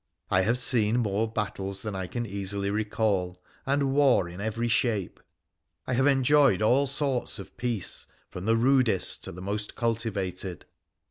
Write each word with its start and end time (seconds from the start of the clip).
I 0.31 0.41
have 0.41 0.57
seen 0.57 0.97
more 0.97 1.31
battles 1.31 1.83
than 1.83 1.95
I 1.95 2.07
can 2.07 2.25
easily 2.25 2.71
recall, 2.71 3.39
and 3.67 3.93
war 3.93 4.27
in 4.27 4.41
every 4.41 4.67
shape; 4.67 5.19
I 5.85 5.93
have 5.93 6.07
enjoyed 6.07 6.59
all 6.59 6.87
sorts 6.87 7.37
of 7.37 7.55
peace, 7.55 8.07
from 8.31 8.45
the 8.45 8.57
rudest 8.57 9.23
to 9.25 9.31
the 9.31 9.43
most 9.43 9.75
cultivated. 9.75 10.65